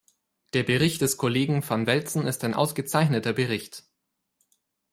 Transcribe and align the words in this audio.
Der 0.53 0.63
Bericht 0.63 1.01
des 1.01 1.15
Kollegen 1.17 1.61
van 1.61 1.85
Velzen 1.85 2.25
ist 2.25 2.43
ein 2.43 2.55
ausgezeichneter 2.55 3.33
Bericht. 3.33 3.83